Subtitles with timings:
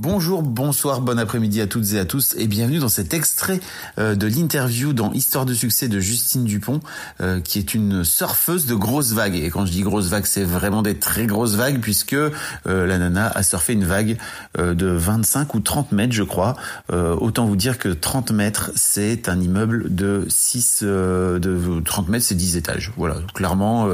[0.00, 3.58] Bonjour, bonsoir, bon après-midi à toutes et à tous et bienvenue dans cet extrait
[3.98, 6.78] euh, de l'interview dans Histoire de succès de Justine Dupont
[7.20, 9.34] euh, qui est une surfeuse de grosses vagues.
[9.34, 12.30] Et quand je dis grosses vagues c'est vraiment des très grosses vagues puisque euh,
[12.64, 14.18] la nana a surfé une vague
[14.56, 16.54] de 25 ou 30 mètres je crois.
[16.92, 22.36] Autant vous dire que 30 mètres c'est un immeuble de 6 de 30 mètres c'est
[22.36, 22.92] 10 étages.
[22.96, 23.88] Voilà clairement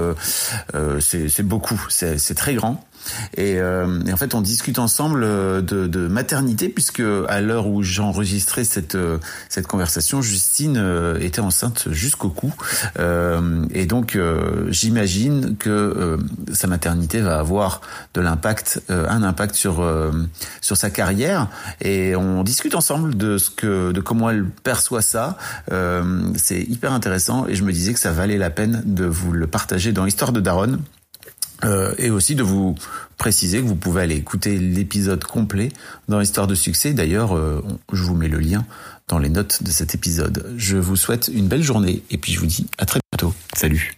[1.01, 2.85] c'est beaucoup c'est très grand
[3.37, 7.83] et, euh, en fait, on discute ensemble euh, de, de maternité, puisque à l'heure où
[7.83, 12.53] j'enregistrais cette euh, cette conversation, Justine euh, était enceinte jusqu'au cou,
[12.99, 14.19] euh, et donc
[14.69, 16.19] j'imagine que
[16.53, 17.81] sa maternité va avoir
[18.15, 19.85] de l'impact, un impact sur
[20.61, 21.49] sur sa carrière.
[21.81, 25.37] Et on discute ensemble de ce que, de comment elle perçoit ça.
[26.37, 29.47] C'est hyper intéressant, et je me disais que ça valait la peine de vous le
[29.47, 30.81] partager dans Histoire de Daronne.
[31.65, 32.75] Euh, et aussi de vous
[33.17, 35.71] préciser que vous pouvez aller écouter l'épisode complet
[36.09, 36.93] dans Histoire de succès.
[36.93, 37.63] D'ailleurs, euh,
[37.93, 38.67] je vous mets le lien
[39.09, 40.53] dans les notes de cet épisode.
[40.57, 43.35] Je vous souhaite une belle journée et puis je vous dis à très bientôt.
[43.57, 43.95] Salut.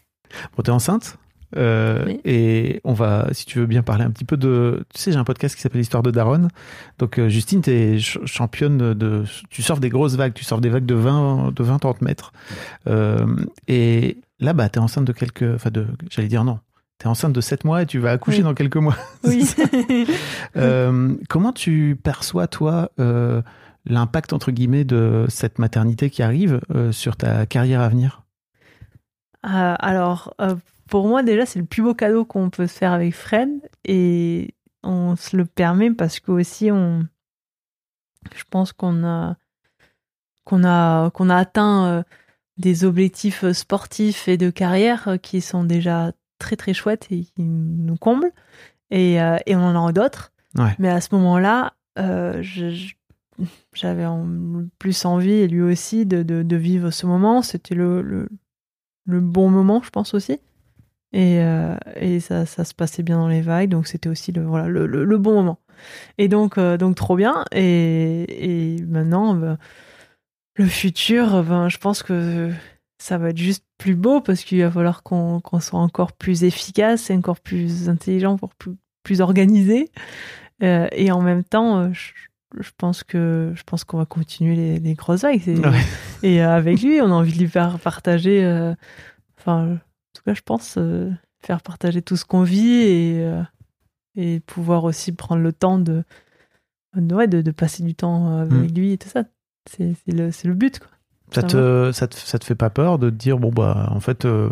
[0.57, 1.19] Bon, t'es enceinte
[1.57, 4.85] euh, Et on va, si tu veux bien parler un petit peu de...
[4.95, 6.49] Tu sais, j'ai un podcast qui s'appelle Histoire de Daronne.
[6.99, 9.25] Donc Justine, tu es championne de...
[9.51, 12.33] Tu sors des grosses vagues, tu sors des vagues de 20, de 20 30 mètres.
[13.67, 15.55] et là, bah, tu es enceinte de quelques...
[15.55, 15.87] Enfin, de...
[16.11, 16.61] J'allais dire non
[16.99, 18.97] tu es enceinte de 7 mois et tu vas accoucher dans quelques mois.
[19.25, 19.47] Oui.
[20.57, 23.43] euh, comment tu perçois, toi, euh,
[23.85, 28.23] l'impact, entre guillemets, de cette maternité qui arrive euh, sur ta carrière à venir?
[29.43, 30.35] Alors,
[30.89, 33.49] pour moi, déjà, c'est le plus beau cadeau qu'on peut se faire avec Fred.
[33.85, 37.07] Et on se le permet parce qu'aussi, on...
[38.35, 39.37] je pense qu'on a,
[40.45, 42.05] qu'on a, qu'on a atteint
[42.57, 47.97] des objectifs sportifs et de carrière qui sont déjà très très chouette et qui nous
[47.97, 48.33] comble.
[48.91, 50.33] Et, euh, et on en a d'autres.
[50.79, 52.43] Mais à ce moment-là, euh,
[53.75, 54.07] j'avais
[54.79, 57.43] plus envie, et lui aussi, de, de, vivre ce moment.
[57.43, 58.01] C'était le,
[59.05, 60.41] le, bon moment, je pense aussi.
[61.13, 64.45] Et, euh, et ça, ça, se passait bien dans les vagues, donc c'était aussi le,
[64.45, 65.59] voilà, le, le, bon moment.
[66.17, 67.45] Et donc, donc trop bien.
[67.53, 69.59] Et, et maintenant,
[70.55, 72.51] le futur, ben, je pense que
[72.97, 77.11] ça va être juste plus beau parce qu'il va falloir qu'on soit encore plus efficace
[77.11, 79.91] et encore plus intelligent pour plus, plus organisé.
[80.63, 84.95] Euh, et en même temps, euh, je, pense que je pense qu'on va continuer les,
[84.95, 85.43] grosses vagues.
[86.23, 88.45] Et, euh, avec lui, on a envie de lui faire partager.
[89.39, 89.79] enfin, en
[90.15, 90.79] tout cas, je pense
[91.41, 93.33] faire partager tout ce qu'on vit et
[94.19, 96.03] et pouvoir aussi prendre le temps de
[96.97, 98.75] ouais, de, de passer du temps avec mm.
[98.75, 99.25] lui et tout ça.
[99.69, 100.79] C'est le, le but.
[100.79, 100.89] Quoi.
[101.33, 104.01] Ça, te, ça, te, ça, te, fait pas peur de te dire, bon, bah, en
[104.01, 104.49] fait, euh,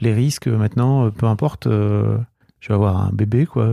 [0.00, 2.18] les risques maintenant, euh, peu importe, euh,
[2.60, 3.68] je vais avoir un bébé, quoi.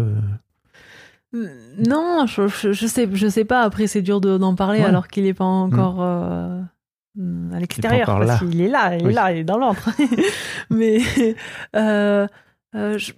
[1.33, 3.61] Non, je, je, sais, je sais pas.
[3.61, 5.97] Après, c'est dur d'en parler alors qu'il n'est pas encore
[7.15, 7.53] mm.
[7.53, 8.07] à l'extérieur.
[8.07, 9.89] Parce qu'il est là, il est là, il est dans l'entre.
[10.69, 10.99] Mais
[12.73, 13.11] je,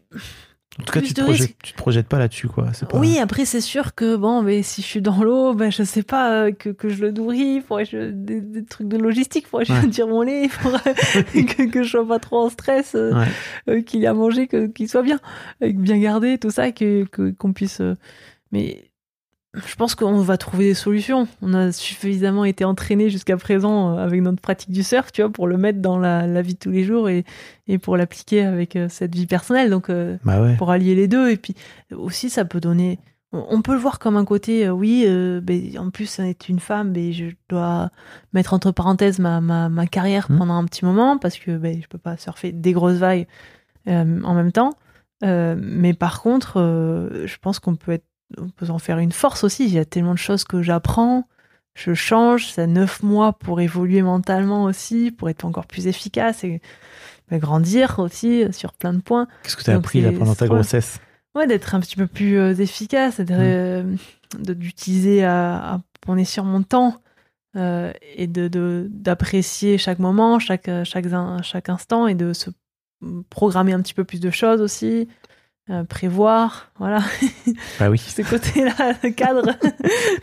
[0.80, 2.68] en tout cas, tu te, projettes, te projettes pas là-dessus, quoi.
[2.94, 6.04] Oui, après, c'est sûr que, bon, mais si je suis dans l'eau, ben, je sais
[6.04, 9.74] pas, euh, que, que je le nourris, faudrait je, des, trucs de logistique, faudrait que
[9.74, 10.94] je tire mon lait, faudrait
[11.34, 13.12] que, que je sois pas trop en stress, euh,
[13.68, 15.20] euh, qu'il ait à manger, qu'il soit bien,
[15.60, 17.82] bien gardé, tout ça, que, qu'on puisse,
[18.54, 18.89] mais
[19.56, 21.28] je pense qu'on va trouver des solutions.
[21.42, 25.32] On a suffisamment été entraîné jusqu'à présent euh, avec notre pratique du surf, tu vois,
[25.32, 27.26] pour le mettre dans la, vie de tous les jours et,
[27.68, 29.72] et pour l'appliquer avec euh, cette vie personnelle.
[29.72, 31.32] Donc, euh, bah pour allier les deux.
[31.32, 31.56] Et puis
[31.92, 33.00] aussi, ça peut donner.
[33.32, 35.06] On peut le voir comme un côté, oui,
[35.44, 37.92] ben, en plus, est une femme, mais je dois
[38.34, 40.38] mettre entre parenthèses ma, ma, ma carrière mmh.
[40.40, 43.28] pendant un petit moment parce que ben, je peux pas surfer des grosses vagues
[43.86, 44.72] en même temps.
[45.22, 46.54] mais par contre,
[47.26, 48.06] je pense qu'on peut être
[48.38, 49.66] on peut en faire une force aussi.
[49.66, 51.28] Il y a tellement de choses que j'apprends,
[51.74, 52.48] je change.
[52.48, 56.62] Ça neuf mois pour évoluer mentalement aussi, pour être encore plus efficace et
[57.32, 59.28] grandir aussi sur plein de points.
[59.44, 61.00] Qu'est-ce que tu as appris là, pendant ta grossesse?
[61.36, 63.26] Ouais, d'être un petit peu plus euh, efficace, mmh.
[63.30, 63.96] euh,
[64.40, 67.02] d'utiliser à, on est sur mon temps
[67.56, 71.06] euh, et de d'apprécier chaque moment, chaque chaque
[71.44, 72.50] chaque instant et de se
[73.30, 75.08] programmer un petit peu plus de choses aussi.
[75.70, 77.00] Euh, prévoir, voilà.
[77.80, 77.98] Bah oui.
[78.16, 79.44] Ce côté-là, le cadre.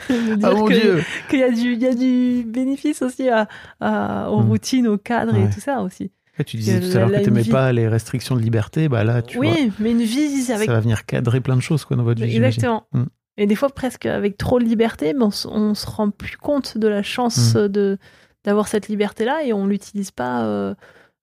[0.08, 1.02] De Ah mon que- dieu.
[1.30, 3.48] qu'il y a du, il y a du bénéfice aussi à,
[3.80, 4.48] à- aux Mm.
[4.48, 5.44] routines, au cadre Ouais.
[5.44, 6.10] et tout ça aussi.
[6.44, 8.88] Tu disais que tout à l'heure que la t'aimais vie- pas les restrictions de liberté,
[8.90, 11.62] bah là, tu vois, oui, mais une vie avec ça va venir cadrer plein de
[11.62, 12.36] choses quoi dans votre vie.
[12.36, 12.86] Exactement.
[12.92, 13.04] Mm.
[13.38, 16.76] Et des fois, presque avec trop de liberté, mais on, on se rend plus compte
[16.76, 17.68] de la chance Mm.
[17.68, 17.98] de
[18.44, 20.74] d'avoir cette liberté-là et on l'utilise pas euh,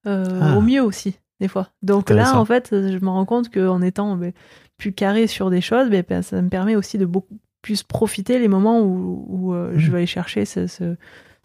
[0.06, 0.56] euh, Ah.
[0.56, 1.68] au mieux aussi, des fois.
[1.82, 4.32] Donc là, en fait, je me rends compte qu'en étant ben,
[4.78, 8.38] plus carré sur des choses, ben, ben, ça me permet aussi de beaucoup plus profiter
[8.38, 9.90] les moments où, où, euh, je Mm.
[9.92, 10.96] vais aller chercher ce, ce,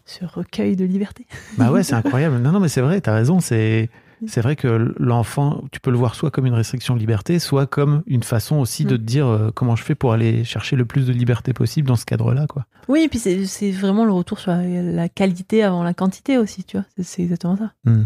[0.04, 1.26] ce recueil de liberté.
[1.56, 2.38] Bah ouais, c'est incroyable.
[2.38, 3.40] Non, non, mais c'est vrai, t'as raison.
[3.40, 3.88] C'est,
[4.20, 4.26] Mm.
[4.28, 7.66] c'est vrai que l'enfant, tu peux le voir soit comme une restriction de liberté, soit
[7.66, 8.98] comme une façon aussi de Mm.
[8.98, 11.96] te dire euh, comment je fais pour aller chercher le plus de liberté possible dans
[11.96, 12.66] ce cadre-là, quoi.
[12.88, 16.64] Oui, et puis c'est vraiment le retour sur la, la qualité avant la quantité aussi,
[16.64, 16.84] tu vois.
[17.02, 17.72] C'est- exactement ça.
[17.86, 18.02] Mm.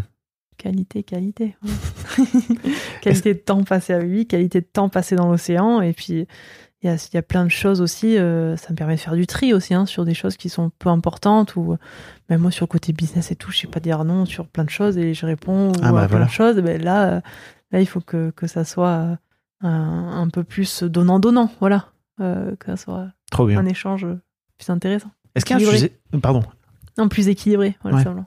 [0.57, 1.55] Qualité, qualité.
[1.61, 1.77] voilà.
[3.01, 5.81] qualité de temps passé avec lui, qualité de temps passé dans l'océan.
[5.81, 6.27] Et puis,
[6.81, 8.17] il y y a plein de choses aussi.
[8.17, 10.71] euh, ça me permet de faire du tri aussi hein, sur des choses qui sont
[10.79, 11.55] peu importantes.
[11.55, 11.77] Ou
[12.29, 14.63] même moi, sur le côté business et tout, je sais pas dire non sur plein
[14.63, 16.25] de choses et je réponds Ah bah à plein voilà.
[16.25, 16.55] de choses.
[16.57, 17.21] Ben là, euh,
[17.71, 19.15] là, il faut que, que ça soit euh,
[19.61, 21.49] un, un peu plus donnant-donnant.
[21.59, 21.87] Voilà.
[22.21, 23.59] Euh, que ça soit Trop bien.
[23.59, 24.07] un écéchange
[24.57, 25.11] plus intéressant.
[25.35, 25.91] Est-ce qu'il y a un sujet?
[26.21, 26.43] Pardon.
[26.97, 27.75] Non, plus équilibré.
[27.81, 28.03] Voilà, Ouais.
[28.03, 28.25] simplement.